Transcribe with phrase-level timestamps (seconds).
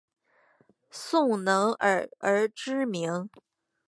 [0.89, 3.29] 宋能尔而知名。